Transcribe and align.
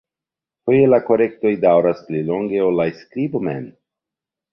Foje 0.69 0.85
la 0.93 0.99
korektoj 1.09 1.51
daŭras 1.65 2.01
pli 2.07 2.21
longe 2.31 2.63
ol 2.69 2.79
la 2.83 2.87
skribo 3.03 3.43
mem. 3.49 3.69